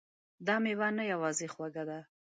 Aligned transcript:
دا 0.47 0.55
میوه 0.63 0.89
نه 0.97 1.03
یوازې 1.13 1.47
خوږه 1.53 1.83
ده 1.89 1.99